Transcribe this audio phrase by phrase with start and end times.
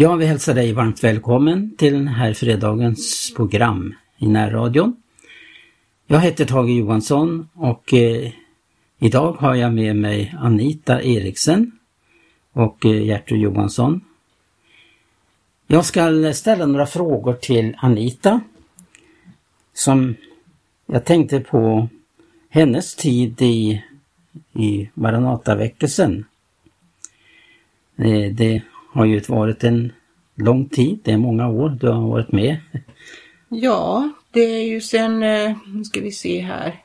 [0.00, 4.96] Jag vill hälsa dig varmt välkommen till den här fredagens program i närradion.
[6.06, 8.32] Jag heter Tage Johansson och eh,
[8.98, 11.78] idag har jag med mig Anita Eriksen
[12.52, 14.00] och eh, Gertrud Johansson.
[15.66, 18.40] Jag ska ställa några frågor till Anita
[19.74, 20.14] som
[20.86, 21.88] jag tänkte på
[22.48, 23.84] hennes tid i,
[24.52, 26.24] i Maranataväckelsen.
[27.96, 28.62] Eh, det
[28.92, 29.92] har ju varit en
[30.34, 32.56] lång tid, det är många år du har varit med.
[33.48, 36.82] Ja, det är ju sen, eh, nu ska vi se här,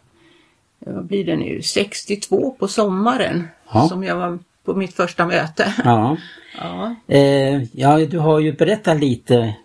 [0.79, 3.87] vad blir det nu, 62 på sommaren ja.
[3.87, 5.73] som jag var på mitt första möte.
[5.83, 6.17] Ja.
[6.57, 6.95] ja.
[7.07, 9.55] Eh, ja, du har ju berättat lite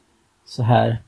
[0.44, 0.98] så här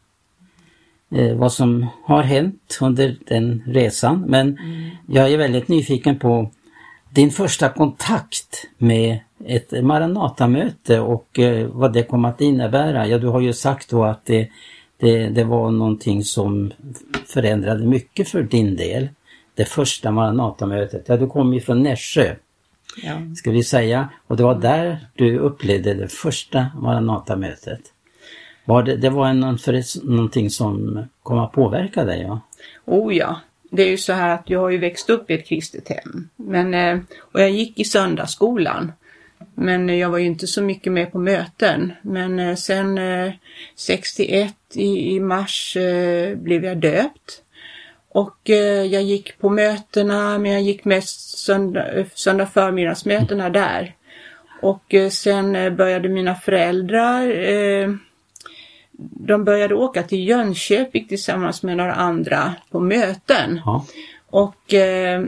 [1.10, 4.90] eh, vad som har hänt under den resan men mm.
[5.06, 6.50] jag är väldigt nyfiken på
[7.10, 13.06] din första kontakt med ett Maranatamöte och eh, vad det kom att innebära.
[13.06, 14.48] Ja, du har ju sagt då att det,
[14.96, 16.72] det, det var någonting som
[17.26, 19.08] förändrade mycket för din del.
[19.54, 21.04] Det första Maranatamötet.
[21.08, 22.34] Ja, du kom ju från Nässjö.
[23.02, 23.12] Ja.
[23.36, 24.08] Ska vi säga.
[24.26, 27.80] Och det var där du upplevde det första Maranatamötet.
[28.64, 32.22] Var det, det var en, för, någonting som kom att påverka dig?
[32.22, 32.40] Ja?
[32.84, 35.46] Oh ja, det är ju så här att jag har ju växt upp i ett
[35.46, 36.28] kristet hem.
[36.36, 38.92] Men, eh, och jag gick i söndagsskolan.
[39.54, 41.92] Men jag var ju inte så mycket med på möten.
[42.02, 43.32] Men eh, sen eh,
[43.76, 45.76] 61 i, mars
[46.34, 47.42] blev jag döpt.
[48.12, 48.38] Och
[48.90, 53.94] jag gick på mötena, men jag gick mest söndag, söndag förmiddagsmötena där.
[54.62, 57.26] Och sen började mina föräldrar
[59.10, 63.60] de började åka till Jönköping tillsammans med några andra på möten.
[63.64, 63.86] Ja.
[64.26, 65.24] Och eh,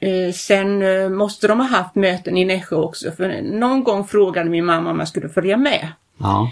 [0.00, 4.50] eh, sen eh, måste de ha haft möten i Nässjö också för någon gång frågade
[4.50, 5.88] min mamma om jag skulle följa med.
[6.18, 6.50] Ja.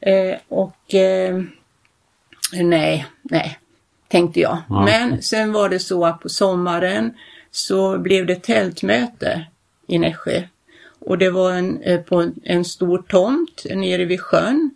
[0.00, 1.42] Eh, och eh,
[2.52, 3.58] nej, nej,
[4.08, 4.58] tänkte jag.
[4.68, 4.84] Ja.
[4.84, 7.14] Men sen var det så att på sommaren
[7.50, 9.46] så blev det tältmöte
[9.86, 10.42] i Nässjö.
[11.00, 14.70] Och det var en, eh, på en, en stor tomt nere vid sjön.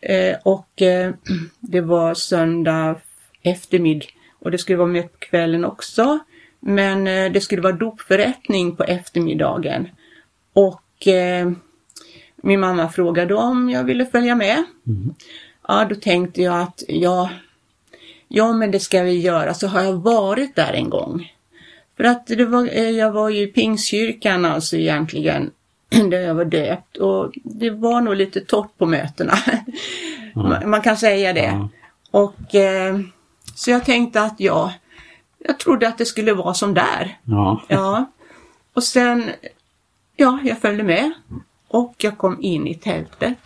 [0.00, 1.14] Eh, och eh,
[1.60, 3.00] det var söndag
[3.42, 4.06] eftermiddag
[4.38, 6.18] och det skulle vara med på kvällen också.
[6.60, 9.88] Men eh, det skulle vara dopförrättning på eftermiddagen.
[10.52, 11.50] Och eh,
[12.36, 14.64] min mamma frågade om jag ville följa med.
[14.86, 15.14] Mm.
[15.68, 17.30] Ja, då tänkte jag att ja,
[18.28, 19.54] ja men det ska vi göra.
[19.54, 21.32] Så har jag varit där en gång.
[21.96, 25.50] För att det var, eh, jag var ju i Pingstkyrkan alltså egentligen
[26.10, 29.34] där jag var döpt och det var nog lite torrt på mötena.
[30.36, 30.70] Mm.
[30.70, 31.40] Man kan säga det.
[31.40, 31.68] Mm.
[32.10, 33.00] Och eh,
[33.54, 34.72] Så jag tänkte att ja,
[35.38, 37.18] jag trodde att det skulle vara som där.
[37.24, 37.62] Ja.
[37.68, 38.10] ja.
[38.74, 39.30] Och sen,
[40.16, 41.12] ja, jag följde med
[41.68, 43.38] och jag kom in i tältet.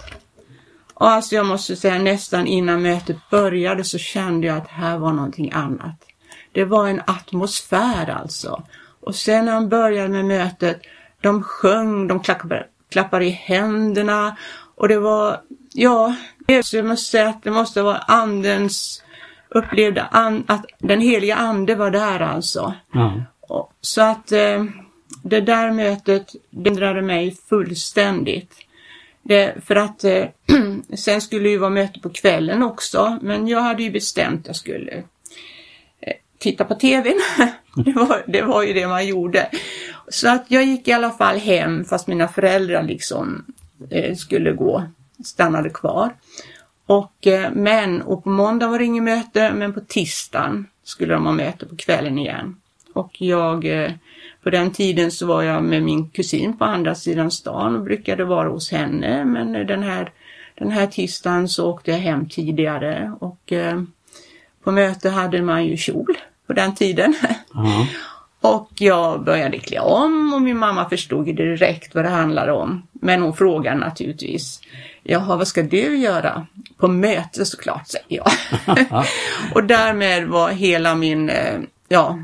[0.95, 5.13] Och alltså jag måste säga nästan innan mötet började så kände jag att här var
[5.13, 6.05] någonting annat.
[6.53, 8.63] Det var en atmosfär alltså.
[9.01, 10.83] Och sen när han började med mötet
[11.21, 14.37] de sjöng, de klappade, klappade i händerna
[14.75, 15.41] och det var,
[15.73, 16.15] ja,
[16.47, 19.03] jag måste säga att det måste vara andens
[19.49, 22.75] upplevde an, att den heliga ande var där alltså.
[22.95, 23.23] Mm.
[23.81, 24.65] Så att eh,
[25.23, 26.35] det där mötet
[26.67, 28.55] ändrade mig fullständigt.
[29.23, 30.25] Det, för att eh,
[30.97, 34.47] sen skulle det ju vara möte på kvällen också, men jag hade ju bestämt att
[34.47, 34.93] jag skulle
[36.01, 37.21] eh, titta på TVn.
[37.85, 39.49] det, var, det var ju det man gjorde.
[40.11, 43.45] Så att jag gick i alla fall hem fast mina föräldrar liksom
[43.91, 44.85] eh, skulle gå,
[45.25, 46.15] stannade kvar.
[46.87, 51.27] Och, eh, men, och på måndag var det inget möte, men på tisdagen skulle de
[51.27, 52.57] ha möte på kvällen igen.
[52.93, 53.93] Och jag, eh,
[54.43, 58.25] på den tiden så var jag med min kusin på andra sidan stan och brukade
[58.25, 60.13] vara hos henne, men den här,
[60.55, 63.83] den här tisdagen så åkte jag hem tidigare och eh,
[64.65, 66.17] på möte hade man ju kjol
[66.47, 67.15] på den tiden.
[67.55, 67.87] Mm.
[68.41, 72.83] Och jag började klä om och min mamma förstod direkt vad det handlade om.
[72.93, 74.61] Men hon frågade naturligtvis,
[75.03, 76.47] jaha vad ska du göra?
[76.77, 78.31] På möte såklart, säger jag.
[79.55, 82.19] och därmed var hela min, eh, ja,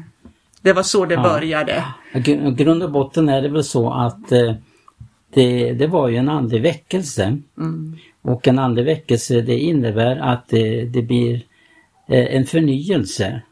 [0.60, 1.22] det var så det ja.
[1.22, 1.84] började.
[2.14, 2.20] I
[2.50, 4.54] grund och botten är det väl så att eh,
[5.34, 7.38] det, det var ju en andlig väckelse.
[7.58, 7.96] Mm.
[8.22, 11.34] Och en andlig väckelse det innebär att det, det blir
[12.08, 13.42] eh, en förnyelse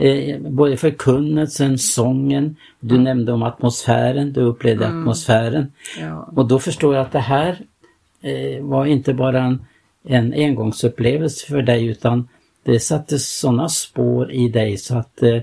[0.00, 3.04] Eh, både förkunnelsen, sången, du mm.
[3.04, 5.00] nämnde om atmosfären, du upplevde mm.
[5.00, 5.72] atmosfären.
[6.00, 6.32] Ja.
[6.36, 7.58] Och då förstår jag att det här
[8.20, 9.66] eh, var inte bara en,
[10.04, 12.28] en engångsupplevelse för dig utan
[12.62, 15.40] det satte sådana spår i dig så att eh,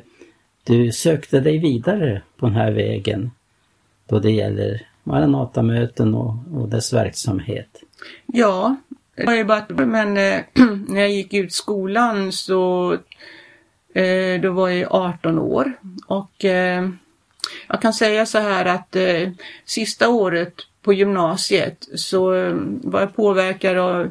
[0.63, 3.31] du sökte dig vidare på den här vägen
[4.07, 7.83] då det gäller Maranatamöten och, och dess verksamhet.
[8.25, 8.75] Ja,
[9.15, 10.41] det var ju bara, men eh,
[10.87, 12.97] när jag gick ut skolan så
[14.41, 15.73] då var jag 18 år
[16.07, 16.89] och eh,
[17.67, 19.29] jag kan säga så här att eh,
[19.65, 24.09] sista året på gymnasiet så eh, var jag påverkad av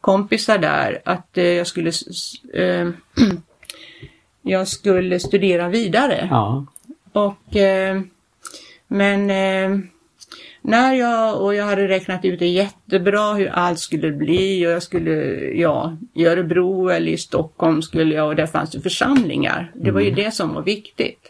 [0.00, 1.92] kompisar där att eh, jag skulle
[2.54, 2.88] eh,
[4.42, 6.28] jag skulle studera vidare.
[6.30, 6.66] Ja.
[7.12, 8.00] Och eh,
[8.86, 9.78] men eh,
[10.66, 14.82] när jag, och jag hade räknat ut det jättebra hur allt skulle bli och jag
[14.82, 15.12] skulle,
[15.54, 19.72] ja, i Örebro eller i Stockholm skulle jag och där fanns det församlingar.
[19.74, 20.24] Det var ju Mm.
[20.24, 21.28] det som var viktigt.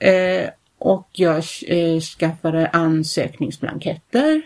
[0.00, 4.42] Eh, och jag eh, skaffade ansökningsblanketter.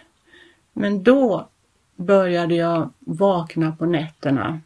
[0.73, 1.49] Men då
[1.97, 4.61] började jag vakna på nätterna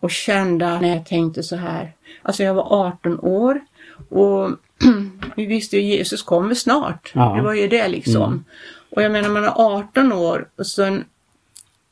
[0.00, 1.92] och kände när jag tänkte så här.
[2.22, 3.60] Alltså jag var 18 år
[4.08, 4.50] och
[5.36, 7.12] vi visste ju Jesus kommer snart.
[7.14, 7.34] Ja.
[7.36, 8.32] Det var ju det liksom.
[8.32, 8.44] Mm.
[8.90, 11.04] Och jag menar man är 18 år och sen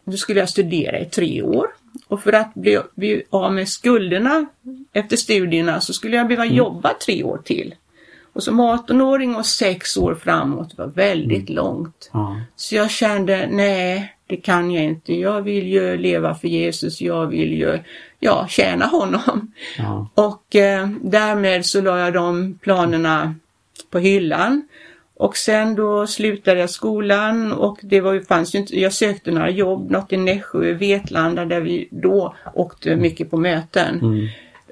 [0.04, 1.66] då skulle jag studera i tre år.
[2.08, 4.46] Och för att bli, bli av med skulderna
[4.92, 7.74] efter studierna så skulle jag behöva jobba tre år till.
[8.32, 12.10] Och som 18-åring och sex år framåt var väldigt långt.
[12.12, 12.40] Ja.
[12.56, 15.14] Så jag kände, nej, det kan jag inte.
[15.14, 17.00] Jag vill ju leva för Jesus.
[17.00, 17.78] Jag vill ju,
[18.20, 19.52] ja, tjäna honom.
[19.78, 20.08] Ja.
[20.14, 23.34] Och eh, därmed så la jag de planerna
[23.90, 24.68] på hyllan.
[25.16, 29.30] Och sen då slutade jag skolan och det var ju, fanns ju inte, jag sökte
[29.30, 34.00] några jobb, något i Nässjö, Vetlanda där vi då åkte mycket på möten.
[34.00, 34.28] Mm.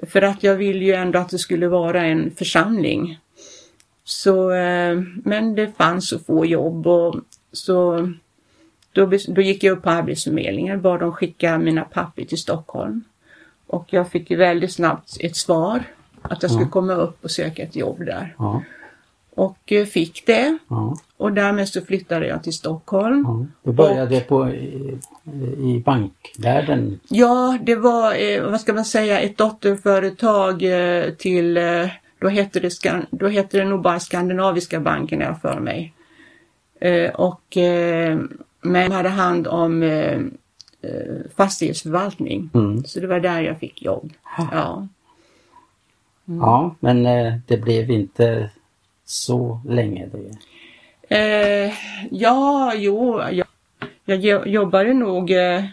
[0.07, 3.19] För att jag ville ju ändå att det skulle vara en församling.
[4.03, 7.15] Så, eh, men det fanns så få jobb och
[7.51, 8.09] så
[8.93, 13.03] då, då gick jag upp på Arbetsförmedlingen, bad dem skicka mina papper till Stockholm.
[13.67, 15.83] Och jag fick väldigt snabbt ett svar
[16.21, 16.69] att jag skulle Ja.
[16.71, 18.35] komma upp och söka ett jobb där.
[18.37, 18.63] Ja.
[19.35, 20.97] Och eh, fick det Ja.
[21.17, 23.23] och därmed så flyttade jag till Stockholm.
[23.27, 23.45] Ja.
[23.63, 24.97] Du började på, i,
[25.57, 26.99] i bankvärlden.
[27.07, 31.87] Ja, det var, eh, vad ska man säga, ett dotterföretag eh, till, eh,
[32.19, 32.71] då hette, det,
[33.11, 35.93] då hette det nog bara Skandinaviska banken jag för mig.
[36.79, 38.19] Eh, och, eh,
[38.63, 40.19] men hade hand om eh,
[40.81, 42.49] eh, fastighetsförvaltning.
[42.53, 42.83] Mm.
[42.83, 44.13] Så det var där jag fick jobb.
[44.37, 44.87] Ja.
[46.25, 48.49] Ja, men eh, det blev inte
[49.05, 50.07] så länge.
[50.07, 50.37] Det.
[51.17, 51.73] Eh,
[52.11, 53.47] ja, jo, jag,
[54.05, 55.65] jag jo- jobbade nog eh,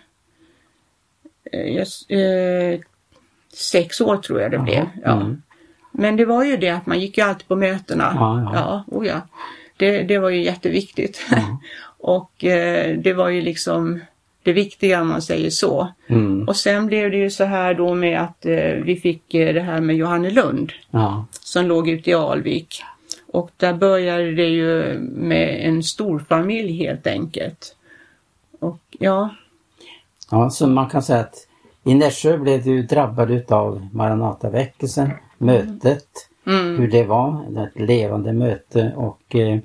[1.53, 2.81] eh, eh,
[3.53, 4.89] sex år tror jag det blev.
[5.05, 5.13] Ja.
[5.13, 5.43] Mm.
[5.93, 8.13] Men det var ju det att man gick ju alltid på mötena.
[8.15, 8.53] Ja, ja.
[8.55, 9.21] ja, oh ja.
[9.77, 11.27] Det, det var ju jätteviktigt.
[11.31, 11.59] Ja.
[12.03, 14.01] och eh, det var ju liksom
[14.43, 15.89] det viktiga om man säger så.
[16.07, 16.49] Mm.
[16.49, 19.61] Och sen blev det ju så här då med att eh, vi fick eh, det
[19.61, 21.25] här med Johannelund Ja.
[21.41, 22.83] som låg ute i Alvik.
[23.33, 27.77] Och där började det ju med en stor familj helt enkelt.
[28.61, 29.31] Och ja,
[30.31, 31.47] ja, så man kan säga att
[31.85, 36.09] i Nässjö blev du drabbad utav Maranataväckelsen, mötet,
[36.47, 39.59] mm, hur det var, ett levande möte och eh,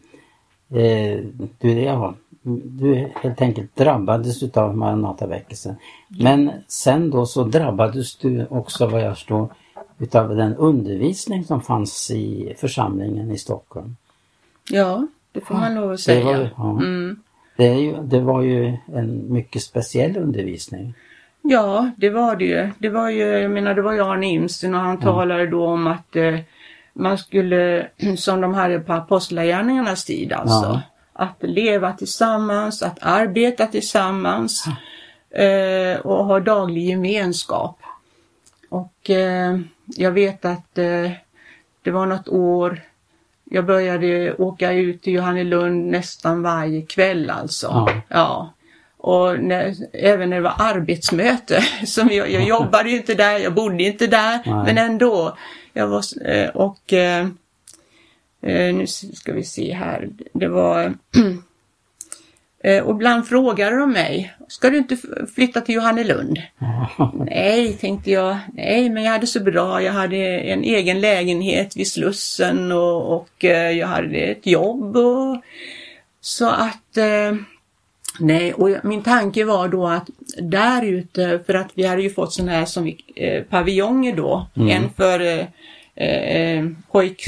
[0.81, 1.19] eh,
[1.59, 2.15] du, ja,
[2.65, 5.75] du helt enkelt drabbades utav Maranataväckelsen.
[6.19, 9.47] Men sen då så drabbades du också vad jag förstår
[9.99, 13.95] utav den undervisning som fanns i församlingen i Stockholm.
[14.71, 16.25] ja, det får man lov att Det säga.
[16.25, 17.19] var, ja, Mm.
[17.57, 20.93] det, ju, det var ju en mycket speciell undervisning.
[21.41, 22.69] Ja, det var det ju.
[22.79, 25.87] Det var ju, jag menar, det var ju Arne Imsten och han talade då om
[25.87, 26.39] att eh,
[26.93, 27.87] man skulle,
[28.17, 30.81] som de hade på apostlagärningarnas tid alltså, Ja.
[31.15, 34.65] Att leva tillsammans, att arbeta tillsammans
[35.29, 37.79] eh, och ha daglig gemenskap.
[38.69, 41.11] Och eh, jag vet att eh,
[41.81, 42.81] det var något år
[43.43, 47.67] jag började åka ut till Johannelund nästan varje kväll alltså.
[47.67, 48.01] Ja.
[48.07, 48.53] ja.
[48.97, 53.83] Och när, även när det var arbetsmöte, som jag, jag jobbade inte där, jag bodde
[53.83, 54.65] inte där, Nej.
[54.65, 55.37] men ändå.
[55.73, 57.27] Jag var, eh, och eh,
[58.53, 60.93] nu ska vi se här, det var
[62.63, 64.97] eh, och ibland frågade de mig, ska du inte
[65.35, 66.41] flytta till Johannelund?
[67.25, 68.37] Nej, tänkte jag.
[68.53, 69.81] Nej, men jag hade så bra.
[69.81, 74.97] Jag hade en egen lägenhet vid Slussen och, och eh, jag hade ett jobb.
[74.97, 75.41] Och,
[76.21, 77.35] så att eh,
[78.19, 80.09] Nej, och min tanke var då att
[80.41, 84.47] där ute, för att vi hade ju fått sådana här som vi, eh, paviljonger då.
[84.55, 87.23] En för eh, eh, pojk,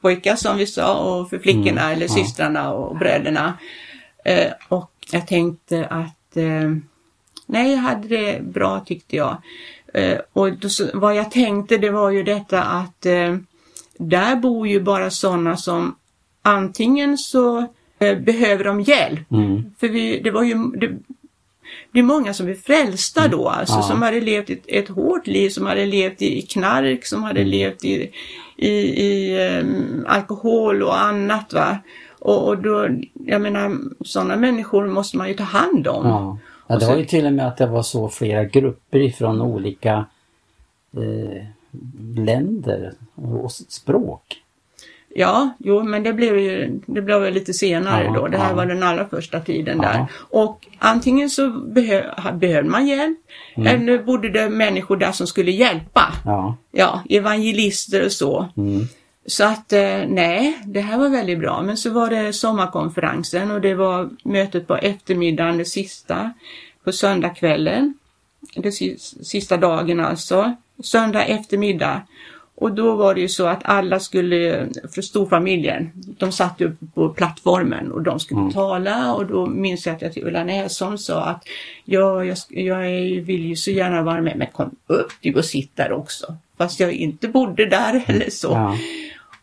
[0.00, 2.08] pojkar som vi sa och för flickorna Mm, eller ja.
[2.08, 3.58] systrarna och bröderna.
[4.24, 6.70] Eh, och jag tänkte att eh,
[7.46, 9.42] nej, jag hade det bra tyckte jag.
[9.94, 13.36] Eh, och då, vad jag tänkte det var ju detta att eh,
[13.98, 15.96] där bor ju bara sådana som
[16.42, 17.58] antingen så
[17.98, 19.30] eh, behöver de hjälp?
[19.32, 19.74] Mm.
[19.80, 20.98] För vi, det var ju det,
[21.92, 23.82] det är många som är frälsta då, alltså Ja.
[23.82, 27.84] som hade levt ett, ett hårt liv, som hade levt i knark, som hade levt
[27.84, 28.10] i,
[28.56, 28.68] i,
[29.06, 31.52] i em, alkohol och annat.
[31.52, 31.78] va.
[32.18, 32.88] Och, och då,
[33.26, 36.06] jag menar, sådana människor måste man ju ta hand om.
[36.06, 36.38] Ja.
[36.66, 40.04] Ja, det var ju till och med att det var så flera grupper ifrån olika
[40.96, 41.44] eh,
[42.16, 44.22] länder och språk.
[45.16, 48.28] Ja, jo, men det blev ju det blev lite senare Ja, då.
[48.28, 48.56] Det här ja.
[48.56, 49.88] var den allra första tiden Ja.
[49.88, 50.06] där.
[50.30, 52.02] Och antingen så behö,
[52.34, 53.18] behövde man hjälp
[53.56, 56.12] eller bodde det människor där som skulle hjälpa.
[56.72, 57.02] Ja.
[57.10, 58.48] Evangelister och så.
[58.56, 58.80] Mm.
[59.26, 61.62] Så att eh, nej, det här var väldigt bra.
[61.62, 66.32] Men så var det sommarkonferensen och det var mötet på eftermiddagen, det sista,
[66.84, 67.94] på söndagskvällen.
[68.56, 70.54] Det si- sista dagen alltså.
[70.82, 72.02] Söndag eftermiddag.
[72.56, 77.08] Och då var det ju så att alla skulle, för storfamiljen, de satt uppe på
[77.08, 81.24] plattformen och de skulle tala och då minns jag att jag till Ulla Näsholm sa
[81.24, 81.44] att
[81.84, 82.80] ja, jag, jag
[83.22, 86.36] vill ju så gärna vara med, men kom upp du och sitt där också.
[86.58, 88.48] Fast jag inte bodde där eller så.
[88.48, 88.76] Ja.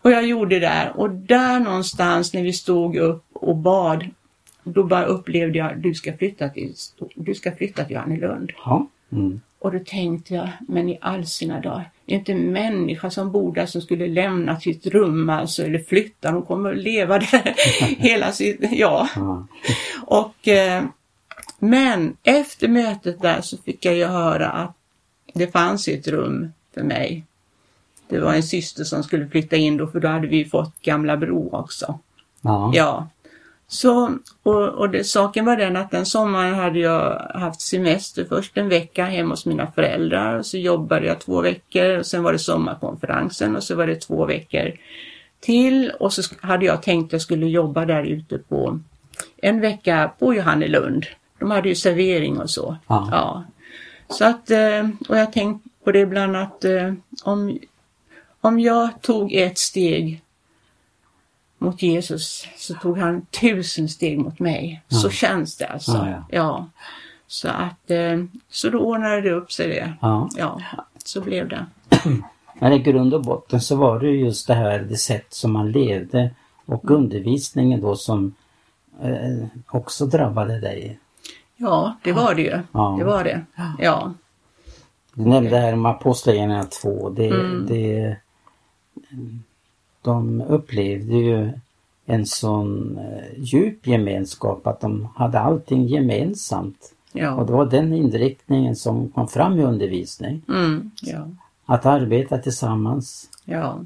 [0.02, 4.06] Och jag gjorde det där och där någonstans när vi stod upp och bad
[4.64, 6.74] då bara upplevde jag du ska flytta till,
[7.16, 8.52] du ska flytta till Johannelund.
[8.66, 8.88] Ja.
[9.12, 9.42] Mm.
[9.62, 13.32] Och då tänkte jag, men i all sina dagar, det är inte en människa som
[13.32, 17.56] bor där som skulle lämna sitt rum alltså, eller flytta, de kommer att leva där
[17.98, 19.10] hela sitt, ja.
[20.02, 20.84] Och, eh,
[21.60, 24.76] men efter mötet där så fick jag ju höra att
[25.34, 27.24] det fanns ett rum för mig.
[28.08, 31.18] Det var en syster som skulle flytta in då, för då hade vi fått Gamla
[31.18, 32.00] Bro också.
[32.42, 32.72] Ja.
[32.74, 33.08] Ja.
[33.74, 38.58] Så, och, och det, saken var den att den sommaren hade jag haft semester först
[38.58, 42.34] en vecka hemma hos mina föräldrar och så jobbade jag två veckor och sen var
[42.34, 44.72] det sommarkonferensen och så var det två veckor
[45.40, 48.80] till och så hade jag tänkt att jag skulle jobba där ute på
[49.38, 51.06] en vecka på Johannelund.
[51.40, 52.78] De hade ju servering och så.
[52.88, 53.08] Ja.
[53.12, 53.44] Ja.
[54.10, 57.60] Så att, eh, och jag tänkte på det ibland att eh, om,
[58.42, 60.22] om jag tog ett steg
[61.62, 64.82] mot Jesus så tog han tusen steg mot mig.
[64.88, 65.92] Så känns det alltså.
[65.92, 66.24] Ja, ja.
[66.30, 66.68] Ja.
[67.28, 69.94] Så att, eh, så då ordnade det upp sig det.
[70.02, 70.30] Ja.
[70.38, 70.62] Ja,
[71.04, 71.66] så blev det.
[72.60, 75.52] Men i grund och botten så var det ju just det här det sätt som
[75.54, 76.30] man levde
[76.66, 78.36] och undervisningen då som
[79.02, 81.00] eh, också drabbade dig.
[81.58, 82.60] Ja, det var det ju.
[82.72, 82.96] Ja.
[83.00, 83.46] Det var det.
[83.80, 84.14] Ja.
[85.14, 87.10] Du nämnde här om Apostlagärningarna 2.
[87.10, 87.66] Det, Mm.
[87.70, 88.18] det,
[90.02, 91.52] de upplevde ju
[92.06, 96.94] en sån eh, djup gemenskap att de hade allting gemensamt.
[97.14, 97.44] Och Ja.
[97.48, 100.42] det var den inriktningen som kom fram i undervisning.
[100.50, 101.28] Mm, ja.
[101.66, 103.80] Att arbeta tillsammans, Ja.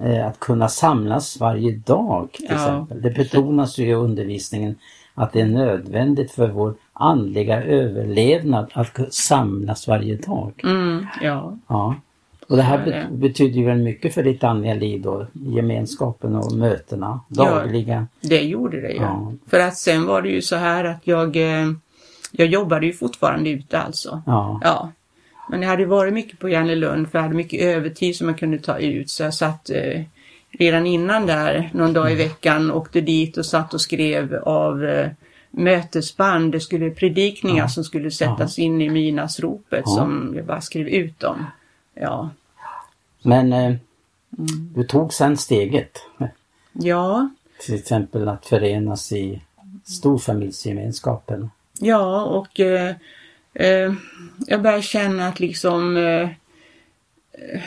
[0.00, 3.02] eh, att kunna samlas varje dag till exempel.
[3.02, 4.74] Det betonas ju i undervisningen
[5.14, 10.52] att det är nödvändigt för vår andliga överlevnad att samlas varje dag.
[10.64, 11.56] Mm, ja.
[12.52, 12.54] Ja.
[12.54, 16.52] Och det här bet- betyder ju väl mycket för ditt andliga liv då, gemenskapen och
[16.52, 17.44] mötena, Ja.
[17.44, 18.06] dagliga.
[18.20, 18.96] Det gjorde det ju.
[19.00, 19.32] Ja.
[19.46, 21.72] För att sen var det ju så här att jag, eh,
[22.32, 24.22] jag jobbade ju fortfarande ute alltså.
[24.26, 24.60] Ja.
[24.64, 24.90] Ja.
[25.50, 28.58] Men jag hade varit mycket på Johannelund för jag hade mycket övertid som jag kunde
[28.58, 30.00] ta ut så jag satt eh,
[30.58, 35.08] redan innan där någon dag i veckan åkte dit och satt och skrev av eh,
[35.50, 36.52] mötesband.
[36.52, 39.92] Det skulle predikningar som skulle sättas in i midnattsropet Ja.
[39.96, 41.46] som jag bara skrev ut dem.
[41.94, 42.30] Ja.
[43.22, 43.74] Men eh,
[44.38, 44.72] Mm.
[44.74, 45.98] du tog sen steget.
[46.72, 49.40] Ja, Till exempel att förenas i
[49.84, 51.50] storfamiljsgemenskapen.
[51.80, 52.94] Ja, och eh,
[53.54, 53.92] eh,
[54.46, 56.28] jag börjar känna att liksom eh,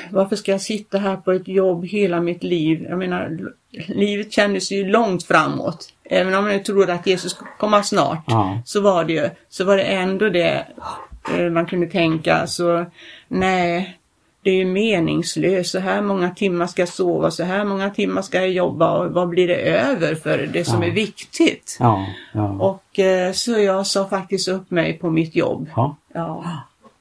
[0.09, 2.85] varför ska jag sitta här på ett jobb hela mitt liv?
[2.89, 3.51] Jag menar,
[3.87, 5.93] livet kändes ju långt framåt.
[6.03, 8.61] Även om jag trodde att Jesus skulle komma snart, Ja.
[8.65, 10.67] så var det ju, så var det ändå det
[11.37, 12.47] eh, man kunde tänka.
[12.47, 12.85] Så
[13.27, 13.97] nej,
[14.45, 15.71] det är ju meningslöst.
[15.71, 19.11] Så här många timmar ska jag sova, så här många timmar ska jag jobba och
[19.11, 20.87] vad blir det över för det som Ja.
[20.89, 21.77] är viktigt?
[21.79, 25.69] Ja, ja, Och eh, så jag sa faktiskt upp mig på mitt jobb.
[25.75, 26.43] ja, Ja,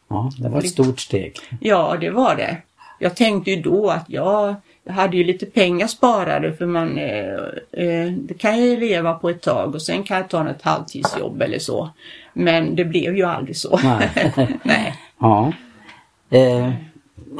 [0.09, 1.37] ja, det var ett stort steg.
[1.61, 2.57] ja det var det.
[2.99, 7.35] Jag tänkte ju då att jag, jag hade ju lite pengar sparade för man, eh,
[7.85, 10.63] eh, det kan jag ju leva på ett tag och sen kan jag ta ett
[10.63, 11.91] halvtidsjobb eller så.
[12.33, 13.79] Men det blev ju aldrig så.
[13.85, 14.33] Nej.
[14.63, 14.95] Nej.
[15.19, 15.53] Ja.
[16.31, 16.71] Eh,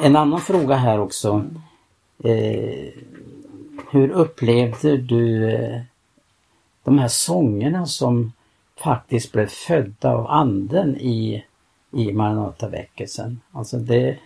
[0.03, 1.45] en annan fråga här också.
[2.25, 2.89] Eh,
[3.91, 5.81] hur upplevde du eh,
[6.85, 8.33] de här sångerna som
[8.77, 11.45] faktiskt blev födda av anden i,
[11.93, 13.41] i Maranataväckelsen?
[13.53, 14.19] Alltså det,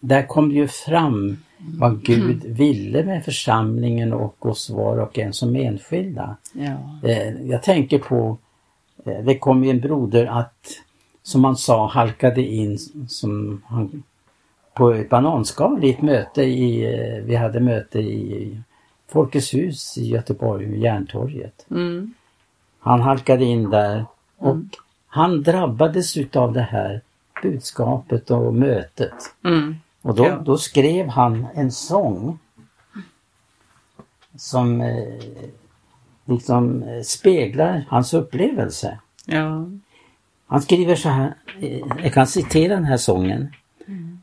[0.00, 2.54] där kom ju fram vad Gud mm.
[2.54, 6.36] ville med församlingen och oss var och en som enskilda.
[6.52, 7.08] Ja.
[7.08, 8.38] Eh, jag tänker på,
[9.04, 10.68] eh, det kom ju en broder att,
[11.22, 14.02] som han sa, halkade in som han,
[14.76, 18.60] på ett bananskal i ett möte i, eh, vi hade möte i
[19.08, 21.66] Folkets hus i Göteborg, Järntorget.
[21.70, 22.14] Mm.
[22.78, 24.06] Han halkade in där
[24.36, 24.70] och mm.
[25.06, 27.00] han drabbades utav det här
[27.42, 29.14] budskapet och mötet.
[29.44, 29.76] Mm.
[30.02, 30.42] Och då, ja.
[30.44, 32.38] då, skrev han en sång
[34.36, 35.22] som eh,
[36.24, 38.98] liksom eh, speglar hans upplevelse.
[39.26, 39.66] Ja.
[40.46, 43.52] Han skriver så här, eh, jag kan citera den här sången.
[43.86, 44.15] Mm.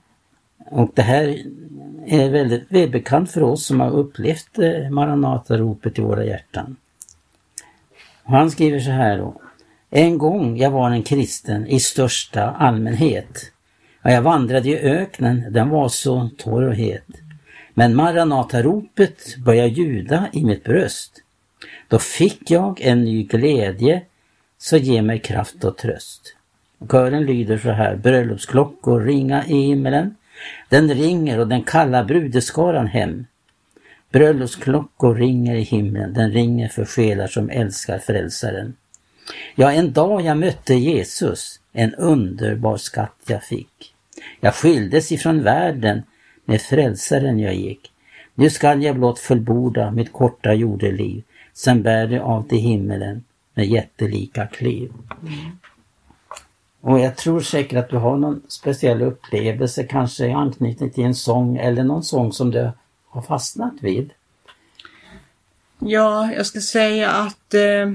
[0.66, 1.38] Och det här
[2.06, 6.76] är väldigt välbekant för oss som har upplevt Maranataropet Maranata-ropet i våra hjärtan.
[8.24, 9.42] Och han skriver så här då.
[9.90, 13.52] En gång jag var en kristen i största allmänhet.
[14.04, 17.08] Och jag vandrade i öknen, den var så torr och het.
[17.74, 21.22] Men Maranata-ropet började ljuda i mitt bröst.
[21.88, 24.02] Då fick jag en ny glädje,
[24.58, 26.36] så ge mig kraft och tröst.
[26.92, 30.16] Kören lyder så här, bröllopsklockor ringa i himmelen.
[30.70, 33.26] Den ringer och den kallar brudeskaran hem.
[34.12, 38.76] Bröllopsklockor ringer i himlen, den ringer för själar som älskar frälsaren.
[39.56, 43.94] Ja, en dag jag mötte Jesus, en underbar skatt jag fick.
[44.40, 46.04] Jag skildes ifrån världen,
[46.46, 47.92] med frälsaren jag gick.
[48.36, 51.24] Nu skall jag blott fullborda mitt korta jordeliv,
[51.54, 53.24] sen bär det av till himmelen
[53.54, 54.92] med jättelika kliv.
[55.22, 55.34] Mm.
[56.86, 61.16] Och jag tror säkert att du har någon speciell upplevelse, kanske i anknytning till en
[61.16, 62.72] sång eller någon sång som du
[63.08, 64.14] har fastnat vid.
[65.80, 67.92] Ja, jag ska säga att eh,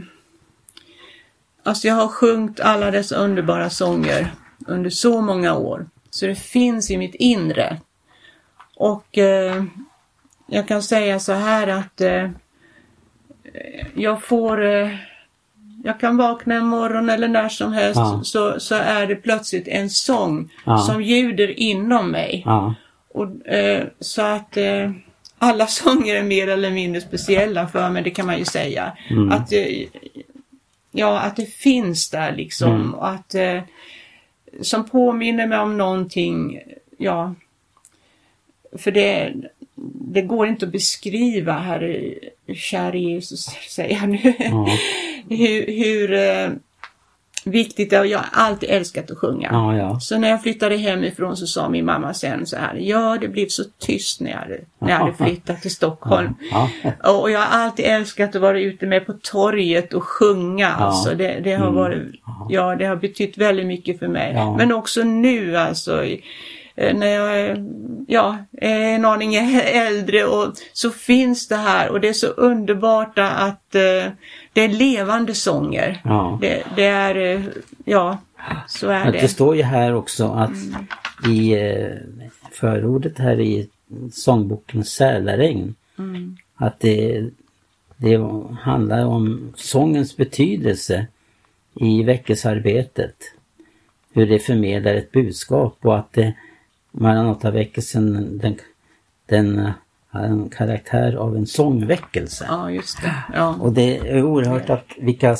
[1.62, 4.35] alltså jag har sjungit alla dessa underbara sånger
[4.66, 5.87] under så många år.
[6.11, 7.80] Så det finns i mitt inre.
[8.76, 9.64] Och eh,
[10.47, 12.30] jag kan säga så här att eh,
[13.95, 14.90] jag får eh,
[15.85, 18.20] jag kan vakna en morgon eller när som helst ja.
[18.25, 20.78] så, så är det plötsligt en sång ja.
[20.78, 22.43] som ljuder inom mig.
[22.47, 22.75] Ja.
[23.08, 24.91] Och, eh, så att eh,
[25.38, 28.93] alla sånger är mer eller mindre speciella för mig, det kan man ju säga.
[29.10, 29.32] Mm.
[29.32, 29.86] Att, eh,
[30.93, 32.75] ja, att det finns där liksom.
[32.75, 32.95] Mm.
[32.95, 33.60] Och att, eh,
[34.60, 36.60] som påminner mig om någonting,
[36.99, 37.34] ja.
[38.78, 39.34] För det,
[40.12, 42.14] det går inte att beskriva, Herre,
[42.54, 44.34] käre Jesus, säger jag nu.
[44.38, 44.67] Mm.
[45.30, 46.50] Hur, hur eh,
[47.45, 48.04] viktigt det är.
[48.04, 49.49] Jag har alltid älskat att sjunga.
[49.52, 50.00] Ja, ja.
[50.00, 53.47] Så när jag flyttade hemifrån så sa min mamma sen så här, ja det blev
[53.49, 56.34] så tyst när jag hade, när jag hade flyttat till Stockholm.
[56.50, 56.71] Ja,
[57.21, 60.69] och jag har alltid älskat att vara ute med på torget och sjunga.
[60.69, 61.75] Alltså det, det har mm.
[61.75, 62.14] varit,
[62.49, 64.34] ja det har betytt väldigt mycket för mig.
[64.56, 66.04] Men också nu alltså
[66.78, 67.56] Eh, när jag
[68.06, 73.19] ja, är en aning äldre och så finns det här och det är så underbart
[73.19, 74.12] att eh,
[74.58, 76.00] det är levande sånger.
[76.04, 76.38] Ja.
[76.40, 77.42] Det, det, är, eh,
[77.84, 78.18] ja,
[78.66, 79.21] så är det.
[79.21, 80.86] Det står ju här också att mm.
[81.36, 81.97] i eh,
[82.52, 83.68] förordet här i
[84.12, 86.36] sångboken Sälaregn mm.
[86.54, 87.28] att det,
[87.97, 88.16] det
[88.60, 91.06] handlar om sångens betydelse
[91.75, 93.16] i väckelsearbetet.
[94.12, 96.34] Hur det förmedlar ett budskap och att det
[96.90, 98.56] Maranataväckelsen den,
[99.26, 99.73] den har
[100.12, 102.47] en karaktär av en sångväckelse.
[102.49, 103.14] Ja, just det.
[103.34, 103.56] Ja.
[103.60, 105.36] Och det är oerhört att vilka,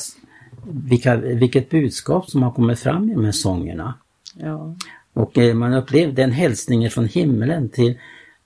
[0.67, 3.95] vilka, vilket budskap som har kommit fram i de här sångerna.
[4.35, 4.75] Ja.
[5.13, 7.99] Och eh, man upplevde en hälsning från himlen till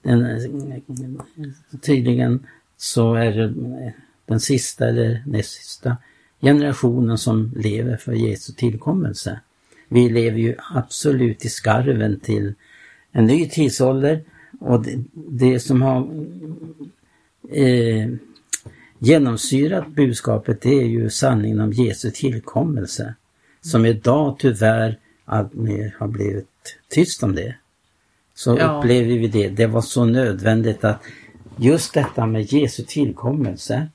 [0.03, 0.41] den,
[1.83, 3.55] tydligen så är det
[4.27, 5.97] den sista eller näst sista
[6.41, 9.41] generationen som lever för Jesu tillkommelse.
[9.89, 12.55] Vi lever ju absolut i skarven till
[13.13, 14.23] en ny tidsålder
[14.63, 15.99] och det, det som har
[17.51, 18.09] eh,
[18.99, 23.15] genomsyrat budskapet det är ju sanningen om Jesu tillkommelse.
[23.61, 27.55] Som idag tyvärr alltmer har blivit tyst om det.
[28.35, 28.79] Så ja.
[28.79, 29.49] upplever vi det.
[29.49, 31.03] Det var så nödvändigt att
[31.57, 33.89] just detta med Jesu tillkommelse,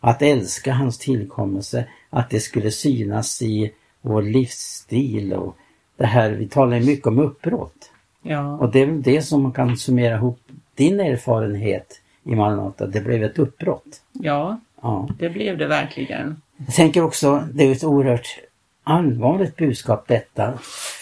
[0.00, 5.56] att älska hans tillkommelse, att det skulle synas i vår livsstil och
[5.96, 7.91] det här, vi talar mycket om uppbrott.
[8.22, 8.56] Ja.
[8.56, 10.40] Och det är väl det som man kan summera ihop
[10.74, 12.86] din erfarenhet i Maranata.
[12.86, 14.02] Det blev ett uppbrott.
[14.12, 16.42] Ja, ja, det blev det verkligen.
[16.56, 18.38] Jag tänker också, det är ett oerhört
[18.84, 20.52] allvarligt budskap detta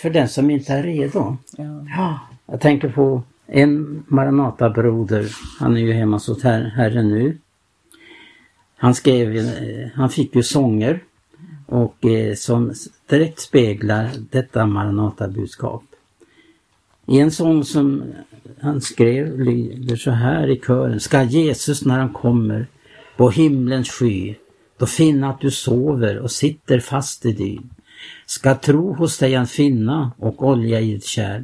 [0.02, 1.36] för den som inte är redo.
[1.56, 1.86] Ja.
[1.96, 5.26] ja jag tänker på en Maranata-broder,
[5.58, 7.38] han är ju hemma hos her Herren nu.
[8.76, 11.00] Han skrev, eh, han fick ju sånger
[11.66, 12.72] och eh, som
[13.08, 15.82] direkt speglar detta Maranata-budskap.
[17.10, 18.04] I en sång som
[18.60, 21.00] han skrev lyder så här i kören.
[21.00, 22.66] Ska Jesus när han kommer
[23.16, 24.34] på himlens sky
[24.78, 27.70] då finna att du sover och sitter fast i dyn.
[28.26, 31.42] Ska tro hos dig han finna och olja i ditt kärl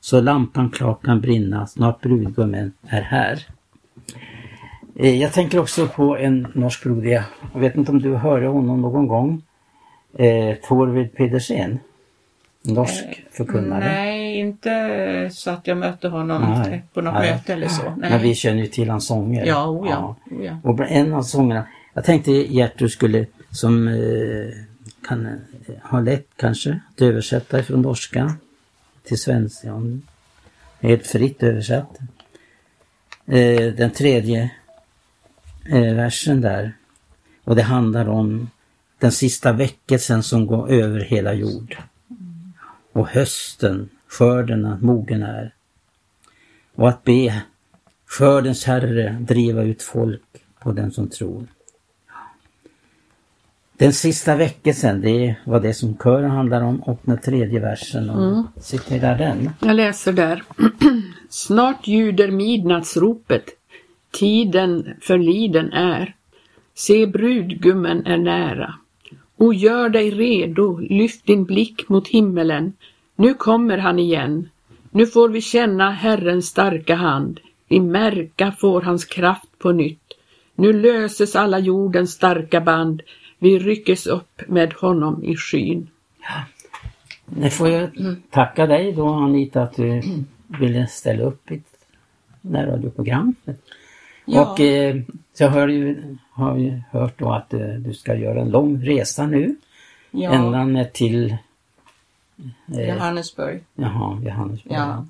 [0.00, 3.46] så lampan klart kan brinna, snart brudgummen är här.
[4.96, 8.80] Eh, jag tänker också på en norsk broder, jag vet inte om du hörde honom
[8.80, 9.42] någon gång,
[10.18, 11.78] eh, Torvid Pedersen.
[12.68, 13.84] Norsk eh, förkunnare.
[13.84, 17.32] Nej, inte så att jag mötte honom nej, på något nej.
[17.32, 17.82] möte eller så.
[17.82, 18.10] Nej.
[18.10, 19.46] Men vi känner ju till hans sånger.
[19.46, 20.58] Ja, oh ja, oh ja.
[20.62, 23.94] Och en av sångerna, jag tänkte Gertrud skulle, som eh,
[25.08, 25.32] kan eh,
[25.82, 28.34] ha lätt kanske, att översätta från norska
[29.04, 29.82] till svenska.
[30.80, 31.98] Helt fritt översatt.
[33.26, 34.50] Eh, den tredje
[35.68, 36.72] eh, versen där.
[37.44, 38.50] Och det handlar om
[38.98, 41.76] den sista väckelsen som går över hela jord.
[42.98, 45.54] Och hösten, skörden mogen är.
[46.74, 47.42] Och att be
[48.06, 50.22] skördens herre driva ut folk
[50.60, 51.46] på den som tror.
[53.76, 58.10] Den sista väckelsen, det var det som kören handlar om och den tredje versen.
[58.10, 58.44] Mm.
[58.60, 59.50] Citera den.
[59.60, 60.42] Jag läser där.
[61.28, 63.44] Snart ljuder midnattsropet.
[64.10, 66.14] Tiden förliden är.
[66.74, 68.74] Se brudgummen är nära.
[69.38, 72.72] O gör dig redo, lyft din blick mot himmelen.
[73.16, 74.48] Nu kommer han igen.
[74.90, 77.40] Nu får vi känna Herrens starka hand.
[77.68, 80.12] Vi märka får hans kraft på nytt.
[80.54, 83.02] Nu löses alla jordens starka band.
[83.38, 85.88] Vi ryckes upp med honom i skyn.
[87.26, 87.90] Nu får jag
[88.30, 90.02] tacka dig då Anita att du
[90.60, 91.78] ville ställa upp i ett
[92.40, 93.34] närradioprogram.
[94.24, 94.52] Ja.
[94.52, 94.96] Och eh,
[95.40, 99.26] jag hör ju, har ju hört då att eh, du ska göra en lång resa
[99.26, 99.56] nu.
[100.10, 100.32] Ja.
[100.32, 101.36] Ända till
[102.72, 103.64] eh, Johannesburg.
[103.74, 104.72] Jaha, Johannesburg.
[104.74, 105.04] Ja.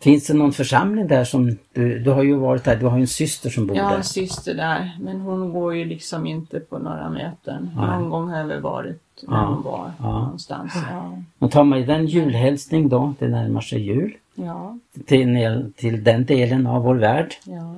[0.00, 3.00] Finns det någon församling där som du, du har ju varit där, du har ju
[3.00, 3.82] en syster som bor där.
[3.82, 7.70] Jag har en syster där, men hon går ju liksom inte på några möten.
[7.76, 7.86] Nej.
[7.86, 9.44] Någon gång har jag väl varit när ja.
[9.44, 10.18] hon var ja.
[10.20, 10.72] någonstans.
[10.90, 11.22] Ja.
[11.38, 14.16] Och tar man ju den julhälsning då, det närmar sig jul.
[14.34, 14.78] Ja.
[15.06, 17.34] Till, till den delen av vår värld.
[17.44, 17.76] Ja.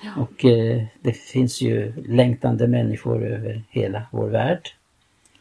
[0.00, 0.22] Ja.
[0.22, 4.68] Och eh, det finns ju längtande människor över hela vår värld.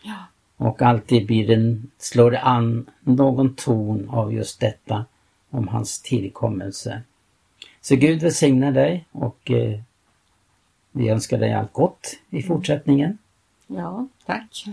[0.01, 0.25] Ja.
[0.57, 5.05] Och alltid blir den, slår det an någon ton av just detta
[5.49, 7.01] om hans tillkommelse.
[7.81, 9.79] Så Gud välsignar dig och eh,
[10.91, 13.17] vi önskar dig allt gott i fortsättningen.
[13.67, 14.65] Ja, tack.